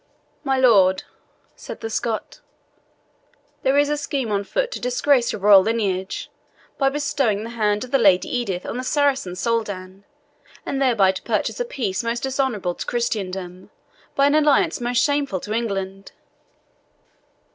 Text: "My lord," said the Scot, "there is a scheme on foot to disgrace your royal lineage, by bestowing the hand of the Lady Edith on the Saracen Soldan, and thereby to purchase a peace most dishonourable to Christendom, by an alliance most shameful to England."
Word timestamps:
"My 0.43 0.57
lord," 0.57 1.03
said 1.55 1.81
the 1.81 1.89
Scot, 1.91 2.41
"there 3.61 3.77
is 3.77 3.87
a 3.87 3.95
scheme 3.95 4.31
on 4.31 4.43
foot 4.43 4.71
to 4.71 4.79
disgrace 4.79 5.31
your 5.31 5.39
royal 5.41 5.61
lineage, 5.61 6.31
by 6.79 6.89
bestowing 6.89 7.43
the 7.43 7.51
hand 7.51 7.83
of 7.83 7.91
the 7.91 7.99
Lady 7.99 8.27
Edith 8.27 8.65
on 8.65 8.77
the 8.77 8.83
Saracen 8.83 9.35
Soldan, 9.35 10.03
and 10.65 10.81
thereby 10.81 11.11
to 11.11 11.21
purchase 11.21 11.59
a 11.59 11.65
peace 11.65 12.03
most 12.03 12.23
dishonourable 12.23 12.73
to 12.73 12.85
Christendom, 12.87 13.69
by 14.15 14.25
an 14.25 14.33
alliance 14.33 14.81
most 14.81 15.03
shameful 15.03 15.39
to 15.41 15.53
England." 15.53 16.13